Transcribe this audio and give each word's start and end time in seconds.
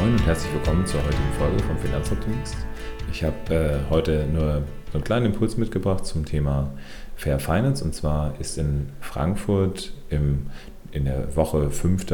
Moin 0.00 0.12
und 0.12 0.26
herzlich 0.26 0.52
willkommen 0.52 0.84
zur 0.86 1.00
heutigen 1.04 1.32
Folge 1.38 1.62
vom 1.62 1.78
Finanzoptimist. 1.78 2.56
Ich 3.12 3.22
habe 3.22 3.54
äh, 3.54 3.90
heute 3.90 4.26
nur 4.26 4.62
einen 4.92 5.04
kleinen 5.04 5.26
Impuls 5.26 5.56
mitgebracht 5.56 6.04
zum 6.04 6.24
Thema 6.24 6.72
Fair 7.16 7.38
Finance. 7.38 7.84
Und 7.84 7.94
zwar 7.94 8.38
ist 8.40 8.58
in 8.58 8.88
Frankfurt 9.00 9.92
im, 10.10 10.46
in 10.90 11.04
der 11.04 11.36
Woche 11.36 11.70
5. 11.70 12.06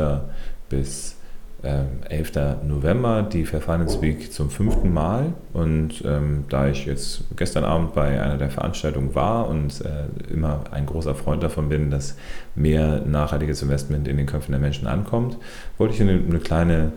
bis 0.68 1.16
11. 1.62 2.36
Ähm, 2.36 2.68
November 2.68 3.22
die 3.22 3.44
Fair 3.44 3.60
Finance 3.60 4.00
Week 4.00 4.32
zum 4.32 4.50
fünften 4.50 4.92
Mal. 4.92 5.32
Und 5.52 6.02
ähm, 6.04 6.44
da 6.48 6.68
ich 6.68 6.86
jetzt 6.86 7.24
gestern 7.36 7.64
Abend 7.64 7.94
bei 7.94 8.20
einer 8.20 8.36
der 8.36 8.50
Veranstaltungen 8.50 9.14
war 9.14 9.48
und 9.48 9.82
äh, 9.82 10.32
immer 10.32 10.64
ein 10.70 10.86
großer 10.86 11.14
Freund 11.14 11.42
davon 11.42 11.68
bin, 11.68 11.90
dass 11.90 12.16
mehr 12.54 13.02
nachhaltiges 13.06 13.62
Investment 13.62 14.08
in 14.08 14.16
den 14.16 14.26
Köpfen 14.26 14.52
der 14.52 14.60
Menschen 14.60 14.86
ankommt, 14.86 15.38
wollte 15.78 15.94
ich 15.94 16.00
eine, 16.00 16.12
eine 16.12 16.38
kleine 16.38 16.92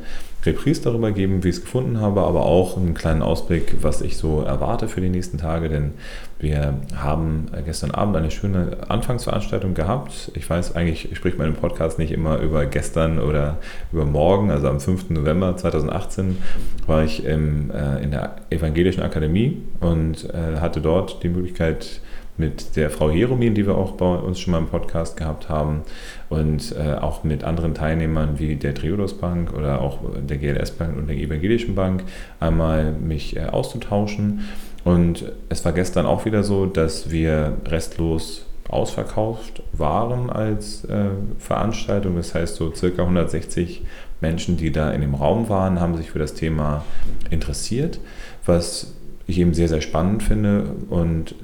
Reprise 0.46 0.82
darüber 0.82 1.12
geben, 1.12 1.44
wie 1.44 1.50
ich 1.50 1.58
es 1.58 1.62
gefunden 1.62 2.00
habe, 2.00 2.22
aber 2.22 2.46
auch 2.46 2.78
einen 2.78 2.94
kleinen 2.94 3.22
Ausblick, 3.22 3.78
was 3.82 4.02
ich 4.02 4.18
so 4.18 4.42
erwarte 4.42 4.88
für 4.88 5.02
die 5.02 5.10
nächsten 5.10 5.38
Tage, 5.38 5.70
denn 5.70 5.92
wir 6.40 6.74
haben 6.96 7.46
gestern 7.66 7.92
Abend 7.92 8.18
eine 8.18 8.30
schöne 8.30 8.78
Anfangsveranstaltung 8.90 9.74
gehabt. 9.74 10.32
Ich 10.36 10.50
weiß 10.50 10.76
eigentlich, 10.76 11.10
ich 11.10 11.18
spreche 11.18 11.38
meinem 11.38 11.56
Podcast 11.56 12.00
nicht 12.00 12.12
immer 12.12 12.40
über 12.40 12.66
gestern 12.66 13.20
oder 13.20 13.60
über 13.94 14.04
morgen, 14.04 14.52
also 14.52 14.68
am 14.68 14.82
5. 14.82 15.12
November 15.12 15.56
2018 15.56 16.38
war 16.86 17.04
ich 17.04 17.24
im, 17.24 17.72
äh, 17.72 18.04
in 18.04 18.12
der 18.12 18.36
Evangelischen 18.50 19.04
Akademie 19.04 19.62
und 19.80 20.30
äh, 20.34 20.60
hatte 20.60 20.82
dort 20.82 21.24
die 21.24 21.30
Möglichkeit, 21.30 22.02
mit 22.38 22.76
der 22.76 22.90
Frau 22.90 23.10
Jeromin, 23.10 23.54
die 23.54 23.66
wir 23.66 23.76
auch 23.76 23.92
bei 23.92 24.16
uns 24.16 24.40
schon 24.40 24.52
mal 24.52 24.58
im 24.58 24.68
Podcast 24.68 25.18
gehabt 25.18 25.50
haben, 25.50 25.82
und 26.30 26.76
äh, 26.76 26.96
auch 26.96 27.24
mit 27.24 27.44
anderen 27.44 27.76
Teilnehmern 27.76 28.40
wie 28.40 28.56
der 28.56 28.74
Triodos 28.74 29.18
Bank 29.18 29.54
oder 29.54 29.82
auch 29.82 30.00
der 30.18 30.38
GLS 30.38 30.72
Bank 30.72 30.98
und 30.98 31.08
der 31.08 31.16
Evangelischen 31.16 31.76
Bank 31.76 32.04
einmal 32.40 32.92
mich 32.92 33.36
äh, 33.36 33.46
auszutauschen. 33.46 34.42
Und 34.84 35.32
es 35.50 35.64
war 35.64 35.72
gestern 35.72 36.06
auch 36.06 36.26
wieder 36.26 36.44
so, 36.44 36.66
dass 36.66 37.12
wir 37.12 37.58
restlos 37.68 38.46
ausverkauft 38.68 39.62
waren 39.72 40.30
als 40.30 40.86
äh, 40.86 41.10
Veranstaltung. 41.38 42.16
Das 42.16 42.34
heißt, 42.34 42.56
so 42.56 42.74
circa 42.74 43.04
160 43.04 43.84
Menschen, 44.22 44.58
die 44.58 44.72
da 44.72 44.92
in 44.92 45.02
dem 45.02 45.16
Raum 45.16 45.50
waren, 45.50 45.80
haben 45.80 45.96
sich 45.96 46.10
für 46.10 46.20
das 46.20 46.34
Thema 46.34 46.84
interessiert, 47.30 48.00
was 48.46 48.96
ich 49.28 49.38
eben 49.38 49.54
sehr, 49.54 49.68
sehr 49.68 49.82
spannend 49.82 50.24
finde 50.24 50.66
und 50.90 51.36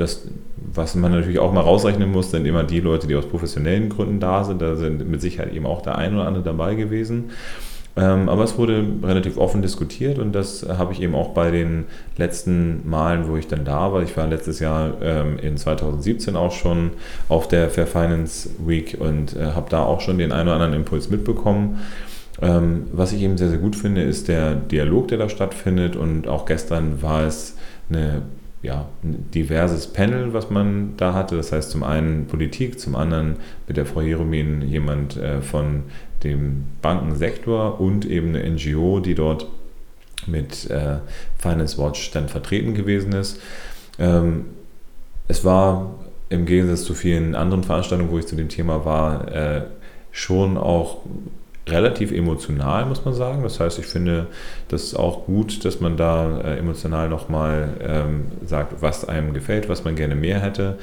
das, 0.00 0.26
was 0.56 0.94
man 0.94 1.12
natürlich 1.12 1.38
auch 1.38 1.52
mal 1.52 1.60
rausrechnen 1.60 2.10
muss, 2.10 2.30
sind 2.30 2.46
immer 2.46 2.64
die 2.64 2.80
Leute, 2.80 3.06
die 3.06 3.16
aus 3.16 3.26
professionellen 3.26 3.88
Gründen 3.88 4.20
da 4.20 4.44
sind. 4.44 4.62
Da 4.62 4.76
sind 4.76 5.08
mit 5.08 5.20
Sicherheit 5.20 5.52
eben 5.52 5.66
auch 5.66 5.82
der 5.82 5.98
ein 5.98 6.14
oder 6.14 6.26
andere 6.26 6.44
dabei 6.44 6.74
gewesen. 6.74 7.30
Ähm, 7.96 8.28
aber 8.28 8.44
es 8.44 8.56
wurde 8.56 8.84
relativ 9.02 9.36
offen 9.36 9.62
diskutiert 9.62 10.20
und 10.20 10.32
das 10.32 10.64
habe 10.68 10.92
ich 10.92 11.02
eben 11.02 11.14
auch 11.16 11.30
bei 11.30 11.50
den 11.50 11.86
letzten 12.16 12.88
Malen, 12.88 13.28
wo 13.28 13.36
ich 13.36 13.48
dann 13.48 13.64
da 13.64 13.92
war. 13.92 14.02
Ich 14.02 14.16
war 14.16 14.28
letztes 14.28 14.60
Jahr 14.60 15.02
ähm, 15.02 15.38
in 15.38 15.56
2017 15.56 16.36
auch 16.36 16.52
schon 16.52 16.92
auf 17.28 17.48
der 17.48 17.68
Fair 17.68 17.88
Finance 17.88 18.48
Week 18.64 18.96
und 18.98 19.36
äh, 19.36 19.52
habe 19.54 19.68
da 19.70 19.82
auch 19.82 20.00
schon 20.00 20.18
den 20.18 20.30
einen 20.30 20.48
oder 20.48 20.54
anderen 20.54 20.74
Impuls 20.74 21.10
mitbekommen. 21.10 21.80
Ähm, 22.40 22.86
was 22.92 23.12
ich 23.12 23.22
eben 23.22 23.36
sehr, 23.36 23.50
sehr 23.50 23.58
gut 23.58 23.74
finde, 23.74 24.02
ist 24.02 24.28
der 24.28 24.54
Dialog, 24.54 25.08
der 25.08 25.18
da 25.18 25.28
stattfindet 25.28 25.96
und 25.96 26.28
auch 26.28 26.46
gestern 26.46 27.02
war 27.02 27.24
es 27.24 27.56
eine 27.90 28.22
ja, 28.62 28.88
ein 29.02 29.30
diverses 29.30 29.86
Panel, 29.86 30.32
was 30.34 30.50
man 30.50 30.96
da 30.96 31.14
hatte. 31.14 31.36
Das 31.36 31.52
heißt 31.52 31.70
zum 31.70 31.82
einen 31.82 32.26
Politik, 32.26 32.78
zum 32.78 32.94
anderen 32.94 33.36
mit 33.66 33.76
der 33.76 33.86
Frau 33.86 34.02
Jeromin 34.02 34.62
jemand 34.62 35.16
äh, 35.16 35.40
von 35.40 35.84
dem 36.24 36.64
Bankensektor 36.82 37.80
und 37.80 38.04
eben 38.04 38.34
eine 38.34 38.50
NGO, 38.50 39.00
die 39.00 39.14
dort 39.14 39.46
mit 40.26 40.68
äh, 40.68 40.96
Finance 41.38 41.78
Watch 41.78 42.10
dann 42.10 42.28
vertreten 42.28 42.74
gewesen 42.74 43.12
ist. 43.12 43.40
Ähm, 43.98 44.46
es 45.28 45.44
war 45.44 45.94
im 46.28 46.44
Gegensatz 46.44 46.84
zu 46.84 46.94
vielen 46.94 47.34
anderen 47.34 47.64
Veranstaltungen, 47.64 48.10
wo 48.10 48.18
ich 48.18 48.26
zu 48.26 48.36
dem 48.36 48.48
Thema 48.48 48.84
war, 48.84 49.32
äh, 49.34 49.62
schon 50.12 50.58
auch 50.58 50.98
relativ 51.68 52.12
emotional, 52.12 52.86
muss 52.86 53.04
man 53.04 53.14
sagen. 53.14 53.42
Das 53.42 53.60
heißt, 53.60 53.78
ich 53.78 53.86
finde 53.86 54.26
das 54.68 54.94
auch 54.94 55.26
gut, 55.26 55.64
dass 55.64 55.80
man 55.80 55.96
da 55.96 56.40
äh, 56.40 56.58
emotional 56.58 57.08
nochmal 57.08 57.68
ähm, 57.80 58.26
sagt, 58.44 58.82
was 58.82 59.08
einem 59.08 59.34
gefällt, 59.34 59.68
was 59.68 59.84
man 59.84 59.94
gerne 59.94 60.14
mehr 60.14 60.40
hätte. 60.40 60.78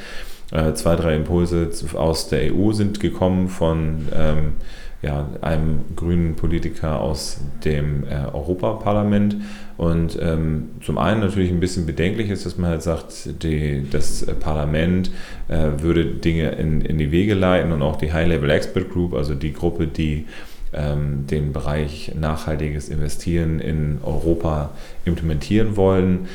Äh, 0.52 0.74
zwei, 0.74 0.96
drei 0.96 1.16
Impulse 1.16 1.70
aus 1.96 2.30
der 2.30 2.54
EU 2.54 2.72
sind 2.72 3.00
gekommen 3.00 3.50
von 3.50 4.08
ähm, 4.16 4.54
ja, 5.02 5.28
einem 5.42 5.82
grünen 5.96 6.36
Politiker 6.36 7.02
aus 7.02 7.40
dem 7.64 8.04
äh, 8.06 8.34
Europaparlament. 8.34 9.36
Und 9.78 10.18
ähm, 10.20 10.70
zum 10.82 10.98
einen 10.98 11.22
natürlich 11.22 11.52
ein 11.52 11.60
bisschen 11.60 11.86
bedenklich 11.86 12.32
ist, 12.32 12.46
dass 12.46 12.58
man 12.58 12.72
halt 12.72 12.82
sagt, 12.82 13.44
die, 13.44 13.88
das 13.92 14.26
Parlament 14.40 15.12
äh, 15.50 15.70
würde 15.80 16.06
Dinge 16.06 16.50
in, 16.52 16.82
in 16.82 16.98
die 16.98 17.12
Wege 17.12 17.36
leiten 17.36 17.72
und 17.72 17.84
auch 17.84 17.98
die 17.98 18.12
High-Level 18.12 18.50
Expert 18.50 18.90
Group, 18.90 19.14
also 19.14 19.36
die 19.36 19.54
Gruppe, 19.54 19.86
die 19.86 20.26
den 20.74 21.54
Bereich 21.54 22.12
nachhaltiges 22.20 22.90
Investieren 22.90 23.60
in 23.60 24.00
Europa 24.04 24.72
implementieren 25.06 25.78
wollen. 25.78 26.28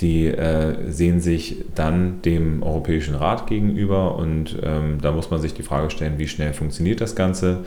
Die 0.00 0.28
äh, 0.28 0.90
sehen 0.90 1.20
sich 1.20 1.64
dann 1.74 2.22
dem 2.22 2.62
Europäischen 2.62 3.14
Rat 3.14 3.46
gegenüber 3.46 4.16
und 4.16 4.56
ähm, 4.62 4.98
da 5.02 5.12
muss 5.12 5.30
man 5.30 5.40
sich 5.40 5.52
die 5.52 5.62
Frage 5.62 5.90
stellen, 5.90 6.18
wie 6.18 6.28
schnell 6.28 6.54
funktioniert 6.54 7.02
das 7.02 7.14
Ganze. 7.14 7.64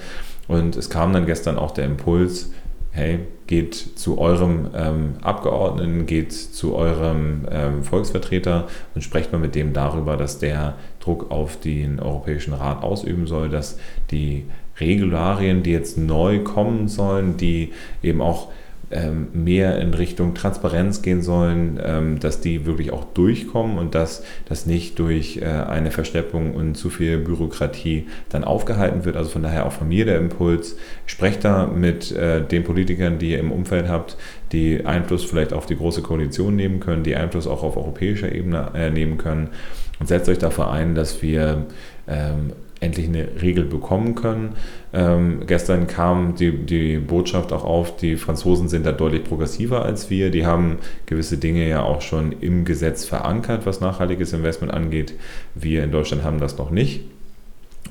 Und 0.48 0.76
es 0.76 0.90
kam 0.90 1.14
dann 1.14 1.28
gestern 1.28 1.60
auch 1.60 1.72
der 1.72 1.86
Impuls, 1.86 2.52
hey, 2.92 3.20
geht 3.46 3.76
zu 3.76 4.18
eurem 4.18 4.70
ähm, 4.76 5.14
Abgeordneten, 5.22 6.06
geht 6.06 6.34
zu 6.34 6.76
eurem 6.76 7.48
ähm, 7.52 7.84
Volksvertreter 7.84 8.68
und 8.96 9.02
sprecht 9.04 9.32
mal 9.32 9.40
mit 9.40 9.54
dem 9.54 9.74
darüber, 9.74 10.18
dass 10.18 10.40
der 10.40 10.76
Druck 11.00 11.30
auf 11.30 11.60
den 11.60 12.00
Europäischen 12.00 12.54
Rat 12.54 12.82
ausüben 12.84 13.28
soll, 13.28 13.50
dass 13.50 13.78
die 14.10 14.46
Regularien, 14.80 15.64
die 15.64 15.72
jetzt 15.72 15.98
neu 15.98 16.40
kommen 16.40 16.88
sollen, 16.88 17.38
die 17.38 17.72
eben 18.02 18.22
auch 18.22 18.50
ähm, 18.94 19.28
mehr 19.34 19.80
in 19.80 19.94
Richtung 19.94 20.36
Transparenz 20.36 21.02
gehen 21.02 21.22
sollen, 21.22 21.80
ähm, 21.84 22.20
dass 22.20 22.42
die 22.42 22.66
wirklich 22.66 22.92
auch 22.92 23.06
durchkommen 23.06 23.78
und 23.78 23.96
dass 23.96 24.24
das 24.48 24.66
nicht 24.66 25.00
durch 25.00 25.38
äh, 25.38 25.46
eine 25.46 25.92
Versteppung 25.92 26.54
und 26.54 26.76
zu 26.76 26.90
viel 26.90 27.18
Bürokratie 27.18 28.08
dann 28.30 28.44
aufgehalten 28.44 29.04
wird. 29.06 29.16
Also 29.16 29.30
von 29.30 29.44
daher 29.44 29.66
auch 29.66 29.72
von 29.72 29.88
mir 29.88 30.06
der 30.06 30.18
Impuls, 30.18 30.78
sprecht 31.06 31.44
da 31.44 31.68
mit 31.68 32.12
äh, 32.12 32.46
den 32.46 32.64
Politikern, 32.64 33.18
die 33.18 33.32
ihr 33.32 33.40
im 33.40 33.52
Umfeld 33.52 33.88
habt, 33.88 34.18
die 34.52 34.86
Einfluss 34.86 35.24
vielleicht 35.24 35.54
auf 35.54 35.66
die 35.66 35.78
große 35.78 36.02
Koalition 36.02 36.56
nehmen 36.56 36.80
können, 36.80 37.04
die 37.04 37.16
Einfluss 37.16 37.48
auch 37.48 37.64
auf 37.64 37.78
europäischer 37.78 38.32
Ebene 38.32 38.72
äh, 38.76 38.90
nehmen 38.92 39.18
können 39.18 39.50
und 40.00 40.08
setzt 40.08 40.30
euch 40.30 40.40
dafür 40.40 40.70
ein, 40.72 40.96
dass 40.96 41.22
wir 41.22 41.66
ähm, 42.08 42.52
endlich 42.84 43.08
eine 43.08 43.42
Regel 43.42 43.66
bekommen 43.66 44.16
können. 44.16 44.56
Ähm, 44.94 45.44
gestern 45.48 45.88
kam 45.88 46.36
die, 46.36 46.66
die 46.66 46.98
Botschaft 46.98 47.52
auch 47.52 47.64
auf, 47.64 47.96
die 47.98 48.18
Franzosen 48.18 48.68
sind 48.68 48.86
da 48.86 48.92
deutlich 48.92 49.24
progressiver 49.24 49.84
als 49.84 50.10
wir. 50.10 50.30
Die 50.30 50.46
haben 50.46 50.78
gewisse 51.06 51.38
Dinge 51.38 51.68
ja 51.68 51.82
auch 51.82 52.02
schon 52.02 52.34
im 52.34 52.66
Gesetz 52.66 53.06
verankert, 53.06 53.66
was 53.66 53.80
nachhaltiges 53.80 54.34
Investment 54.34 54.74
angeht. 54.74 55.14
Wir 55.56 55.84
in 55.84 55.92
Deutschland 55.92 56.24
haben 56.24 56.40
das 56.40 56.58
noch 56.58 56.70
nicht. 56.70 57.06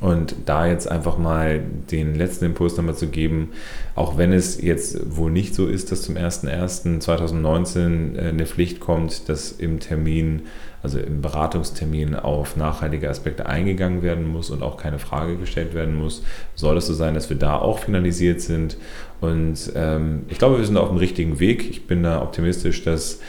Und 0.01 0.35
da 0.47 0.67
jetzt 0.67 0.91
einfach 0.91 1.17
mal 1.17 1.63
den 1.91 2.17
letzten 2.17 2.47
Impuls 2.47 2.77
nochmal 2.77 2.97
zu 2.97 3.07
geben, 3.07 3.51
auch 3.95 4.19
wenn 4.19 4.33
es 4.33 4.61
jetzt 4.61 5.17
wohl 5.17 5.31
nicht 5.31 5.55
so 5.55 5.67
ist, 5.67 5.93
dass 5.93 6.03
zum 6.03 6.17
01.01.2019 6.17 8.17
äh, 8.17 8.31
eine 8.31 8.47
Pflicht 8.47 8.81
kommt, 8.81 9.29
dass 9.29 9.53
im 9.53 9.79
Termin, 9.79 10.43
also 10.83 10.99
im 10.99 11.23
Beratungstermin 11.23 12.17
auf 12.17 12.57
nachhaltige 12.57 13.09
Aspekte 13.09 13.47
eingegangen 13.47 14.03
werden 14.03 14.27
muss 14.27 14.51
und 14.51 14.65
auch 14.65 14.77
keine 14.77 14.99
Frage 14.99 15.37
gestellt 15.37 15.73
werden 15.73 15.95
muss, 15.95 16.25
soll 16.57 16.79
es 16.79 16.89
so 16.89 16.95
sein, 16.95 17.15
dass 17.15 17.31
wir 17.31 17.37
da 17.37 17.59
auch 17.59 17.79
finalisiert 17.79 18.41
sind. 18.41 18.77
Und 19.21 19.71
ähm, 19.77 20.23
ich 20.29 20.39
glaube, 20.39 20.59
wir 20.59 20.65
sind 20.65 20.79
auf 20.79 20.89
dem 20.89 20.99
richtigen 20.99 21.39
Weg. 21.39 21.71
Ich 21.71 21.87
bin 21.87 22.03
da 22.03 22.23
optimistisch, 22.23 22.83
dass 22.83 23.21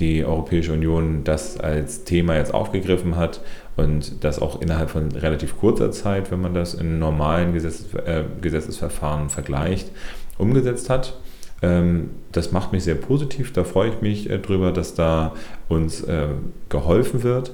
die 0.00 0.24
Europäische 0.24 0.72
Union 0.72 1.22
das 1.24 1.58
als 1.58 2.04
Thema 2.04 2.36
jetzt 2.36 2.52
aufgegriffen 2.52 3.16
hat 3.16 3.40
und 3.76 4.24
das 4.24 4.40
auch 4.40 4.60
innerhalb 4.60 4.90
von 4.90 5.12
relativ 5.12 5.58
kurzer 5.58 5.92
Zeit, 5.92 6.30
wenn 6.30 6.40
man 6.40 6.54
das 6.54 6.74
in 6.74 6.98
normalen 6.98 7.52
Gesetzes, 7.52 7.94
äh, 7.94 8.24
Gesetzesverfahren 8.40 9.28
vergleicht, 9.28 9.90
umgesetzt 10.38 10.90
hat. 10.90 11.18
Ähm, 11.62 12.10
das 12.32 12.52
macht 12.52 12.72
mich 12.72 12.84
sehr 12.84 12.94
positiv, 12.94 13.52
da 13.52 13.64
freue 13.64 13.90
ich 13.90 14.00
mich 14.00 14.30
äh, 14.30 14.38
drüber, 14.38 14.72
dass 14.72 14.94
da 14.94 15.34
uns 15.68 16.02
äh, 16.02 16.28
geholfen 16.68 17.22
wird 17.22 17.52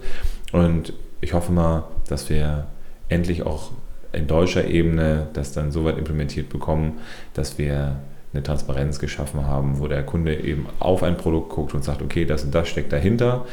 und 0.53 0.93
ich 1.21 1.33
hoffe 1.33 1.53
mal, 1.53 1.85
dass 2.09 2.31
wir 2.31 2.67
endlich 3.09 3.45
auch 3.45 3.73
in 4.13 4.27
deutscher 4.27 4.67
Ebene 4.67 5.29
das 5.33 5.53
dann 5.53 5.73
so 5.73 5.85
weit 5.85 5.99
implementiert 5.99 6.49
bekommen, 6.49 6.99
dass 7.35 7.59
wir 7.59 7.97
eine 8.33 8.43
Transparenz 8.43 8.99
geschaffen 8.99 9.47
haben, 9.47 9.79
wo 9.79 9.89
der 9.89 10.03
Kunde 10.03 10.35
eben 10.35 10.67
auf 10.79 11.03
ein 11.03 11.17
Produkt 11.17 11.51
guckt 11.51 11.75
und 11.75 11.85
sagt, 11.85 12.03
okay, 12.03 12.25
das 12.25 12.45
und 12.45 12.55
das 12.55 12.69
steckt 12.69 12.93
dahinter. 12.93 13.47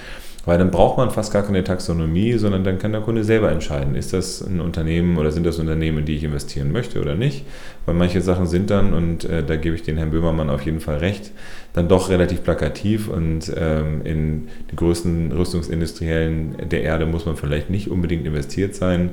Weil 0.45 0.57
dann 0.57 0.71
braucht 0.71 0.97
man 0.97 1.09
fast 1.09 1.31
gar 1.31 1.43
keine 1.43 1.63
Taxonomie, 1.63 2.33
sondern 2.33 2.65
dann 2.65 2.77
kann 2.77 2.91
der 2.91 2.99
Kunde 2.99 3.23
selber 3.23 3.49
entscheiden, 3.49 3.95
ist 3.95 4.11
das 4.11 4.41
ein 4.41 4.59
Unternehmen 4.59 5.17
oder 5.17 5.31
sind 5.31 5.45
das 5.45 5.57
Unternehmen, 5.57 5.99
in 5.99 6.05
die 6.05 6.15
ich 6.15 6.23
investieren 6.25 6.73
möchte 6.73 6.99
oder 6.99 7.15
nicht. 7.15 7.45
Weil 7.85 7.95
manche 7.95 8.19
Sachen 8.19 8.45
sind 8.45 8.69
dann, 8.69 8.93
und 8.93 9.23
äh, 9.23 9.41
da 9.41 9.55
gebe 9.55 9.75
ich 9.75 9.83
den 9.83 9.95
Herrn 9.95 10.11
Böhmermann 10.11 10.49
auf 10.49 10.63
jeden 10.63 10.81
Fall 10.81 10.97
recht, 10.97 11.31
dann 11.71 11.87
doch 11.87 12.09
relativ 12.09 12.43
plakativ 12.43 13.07
und 13.07 13.53
ähm, 13.55 14.01
in 14.03 14.49
die 14.69 14.75
größten 14.75 15.31
Rüstungsindustriellen 15.31 16.69
der 16.69 16.83
Erde 16.83 17.05
muss 17.05 17.25
man 17.25 17.37
vielleicht 17.37 17.69
nicht 17.69 17.89
unbedingt 17.89 18.25
investiert 18.25 18.75
sein. 18.75 19.11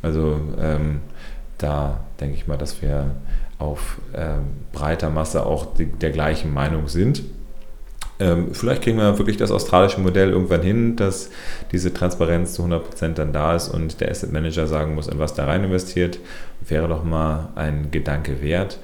Also 0.00 0.40
ähm, 0.58 1.00
da 1.58 2.04
denke 2.20 2.36
ich 2.36 2.46
mal, 2.46 2.56
dass 2.56 2.80
wir 2.80 3.10
auf 3.60 3.98
ähm, 4.14 4.46
breiter 4.72 5.10
Masse 5.10 5.46
auch 5.46 5.74
die, 5.74 5.86
der 5.86 6.10
gleichen 6.10 6.52
Meinung 6.52 6.88
sind. 6.88 7.22
Ähm, 8.18 8.48
vielleicht 8.52 8.82
kriegen 8.82 8.98
wir 8.98 9.18
wirklich 9.18 9.36
das 9.36 9.50
australische 9.50 10.00
Modell 10.00 10.30
irgendwann 10.30 10.62
hin, 10.62 10.96
dass 10.96 11.30
diese 11.72 11.94
Transparenz 11.94 12.54
zu 12.54 12.64
100% 12.64 13.14
dann 13.14 13.32
da 13.32 13.54
ist 13.54 13.68
und 13.68 14.00
der 14.00 14.10
Asset 14.10 14.32
Manager 14.32 14.66
sagen 14.66 14.94
muss, 14.94 15.06
in 15.06 15.18
was 15.18 15.34
da 15.34 15.46
rein 15.46 15.64
investiert. 15.64 16.18
Wäre 16.66 16.88
doch 16.88 17.04
mal 17.04 17.50
ein 17.54 17.90
Gedanke 17.90 18.42
wert 18.42 18.78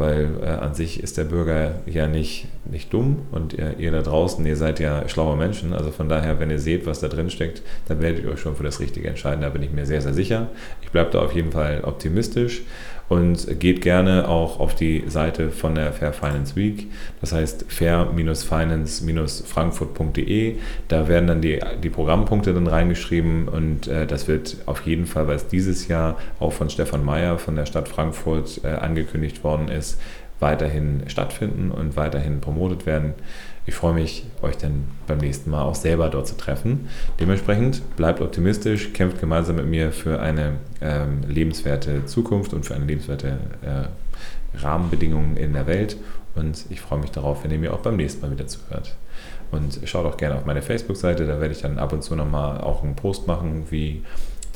weil 0.00 0.30
äh, 0.42 0.46
an 0.46 0.74
sich 0.74 1.02
ist 1.02 1.18
der 1.18 1.24
Bürger 1.24 1.74
ja 1.84 2.06
nicht, 2.06 2.48
nicht 2.64 2.92
dumm 2.92 3.26
und 3.32 3.52
ihr, 3.52 3.78
ihr, 3.78 3.92
da 3.92 4.00
draußen, 4.00 4.44
ihr 4.46 4.56
seid 4.56 4.80
ja 4.80 5.06
schlaue 5.10 5.36
Menschen. 5.36 5.74
Also 5.74 5.90
von 5.90 6.08
daher, 6.08 6.40
wenn 6.40 6.50
ihr 6.50 6.58
seht, 6.58 6.86
was 6.86 7.00
da 7.00 7.08
drin 7.08 7.28
steckt, 7.28 7.62
dann 7.86 8.00
werdet 8.00 8.24
ihr 8.24 8.30
euch 8.30 8.40
schon 8.40 8.56
für 8.56 8.62
das 8.62 8.80
Richtige 8.80 9.08
entscheiden. 9.08 9.42
Da 9.42 9.50
bin 9.50 9.62
ich 9.62 9.72
mir 9.72 9.84
sehr, 9.84 10.00
sehr 10.00 10.14
sicher. 10.14 10.48
Ich 10.80 10.90
bleibe 10.90 11.10
da 11.10 11.20
auf 11.20 11.34
jeden 11.34 11.52
Fall 11.52 11.82
optimistisch 11.84 12.62
und 13.10 13.58
geht 13.58 13.82
gerne 13.82 14.28
auch 14.28 14.60
auf 14.60 14.76
die 14.76 15.02
Seite 15.08 15.50
von 15.50 15.74
der 15.74 15.92
Fair 15.92 16.12
Finance 16.12 16.54
Week, 16.54 16.86
das 17.20 17.32
heißt 17.32 17.64
fair-finance-frankfurt.de. 17.68 20.58
Da 20.86 21.08
werden 21.08 21.26
dann 21.26 21.42
die, 21.42 21.58
die 21.82 21.90
Programmpunkte 21.90 22.54
dann 22.54 22.68
reingeschrieben 22.68 23.48
und 23.48 23.88
äh, 23.88 24.06
das 24.06 24.28
wird 24.28 24.58
auf 24.66 24.86
jeden 24.86 25.06
Fall, 25.06 25.26
weil 25.26 25.34
es 25.34 25.48
dieses 25.48 25.88
Jahr 25.88 26.18
auch 26.38 26.52
von 26.52 26.70
Stefan 26.70 27.04
Mayer 27.04 27.38
von 27.38 27.56
der 27.56 27.66
Stadt 27.66 27.88
Frankfurt 27.88 28.60
äh, 28.62 28.68
angekündigt 28.68 29.42
worden 29.42 29.66
ist, 29.68 29.98
weiterhin 30.40 31.02
stattfinden 31.06 31.70
und 31.70 31.96
weiterhin 31.96 32.40
promotet 32.40 32.86
werden. 32.86 33.14
Ich 33.66 33.74
freue 33.74 33.94
mich, 33.94 34.26
euch 34.42 34.56
dann 34.56 34.88
beim 35.06 35.18
nächsten 35.18 35.50
Mal 35.50 35.62
auch 35.62 35.74
selber 35.74 36.08
dort 36.08 36.26
zu 36.26 36.36
treffen. 36.36 36.88
Dementsprechend 37.20 37.82
bleibt 37.96 38.20
optimistisch, 38.20 38.92
kämpft 38.92 39.20
gemeinsam 39.20 39.56
mit 39.56 39.66
mir 39.66 39.92
für 39.92 40.20
eine 40.20 40.54
ähm, 40.80 41.20
lebenswerte 41.28 42.06
Zukunft 42.06 42.52
und 42.54 42.64
für 42.64 42.74
eine 42.74 42.86
lebenswerte 42.86 43.38
äh, 43.62 44.58
Rahmenbedingungen 44.58 45.36
in 45.36 45.52
der 45.52 45.66
Welt. 45.66 45.96
Und 46.34 46.64
ich 46.70 46.80
freue 46.80 47.00
mich 47.00 47.10
darauf, 47.10 47.44
wenn 47.44 47.50
ihr 47.50 47.58
mir 47.58 47.74
auch 47.74 47.80
beim 47.80 47.96
nächsten 47.96 48.22
Mal 48.22 48.30
wieder 48.30 48.46
zuhört. 48.46 48.96
Und 49.50 49.80
schaut 49.84 50.06
auch 50.06 50.16
gerne 50.16 50.36
auf 50.36 50.46
meine 50.46 50.62
Facebook-Seite, 50.62 51.26
da 51.26 51.40
werde 51.40 51.52
ich 51.52 51.60
dann 51.60 51.78
ab 51.78 51.92
und 51.92 52.02
zu 52.02 52.14
nochmal 52.14 52.60
auch 52.60 52.82
einen 52.82 52.94
Post 52.94 53.26
machen, 53.26 53.66
wie 53.70 54.02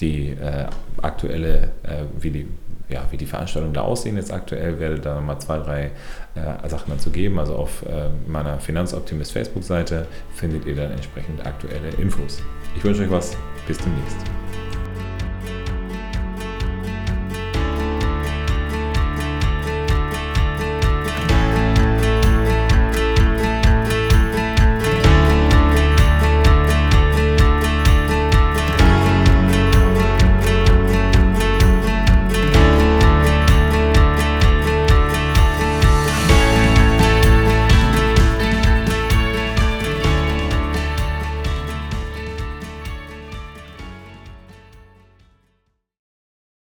die 0.01 0.31
äh, 0.31 0.67
aktuelle, 1.03 1.71
äh, 1.83 2.05
wie 2.19 2.31
die 2.31 2.49
ja, 2.89 3.05
wie 3.11 3.17
die 3.17 3.27
Veranstaltungen 3.27 3.75
da 3.75 3.83
aussehen 3.83 4.17
jetzt 4.17 4.33
aktuell, 4.33 4.79
werde 4.79 4.99
da 4.99 5.21
mal 5.21 5.39
zwei, 5.39 5.59
drei 5.59 5.91
äh, 6.35 6.69
Sachen 6.69 6.91
dazu 6.91 7.11
geben. 7.11 7.39
Also 7.39 7.55
auf 7.57 7.83
äh, 7.87 8.09
meiner 8.27 8.59
Finanzoptimist 8.61 9.33
Facebook-Seite 9.33 10.07
findet 10.35 10.67
ihr 10.67 10.77
dann 10.77 10.91
entsprechend 10.91 11.45
aktuelle 11.47 11.89
Infos. 11.99 12.43
Ich 12.77 12.85
wünsche 12.85 13.03
euch 13.03 13.11
was. 13.11 13.37
Bis 13.67 13.79
demnächst. 13.79 14.19